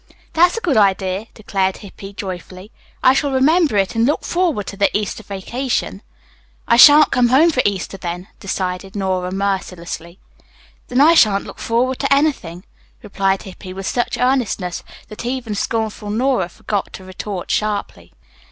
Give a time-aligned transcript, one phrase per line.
[0.33, 2.71] "That's a good idea," declared Hippy joyfully.
[3.03, 6.01] "I shall remember it, and look forward to the Easter vacation."
[6.67, 10.17] "I shan't come home for Easter, then," decided Nora mercilessly.
[10.87, 12.63] "Then I shan't look forward to anything,"
[13.03, 18.11] replied Hippy with such earnestness that even scornful Nora forgot to retort sharply.